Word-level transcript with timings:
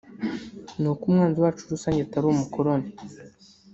ni 0.79 0.87
uko 0.91 1.03
umwanzi 1.09 1.37
wacu 1.43 1.71
rusange 1.73 1.99
atari 2.03 2.25
Umukoloni 2.27 2.89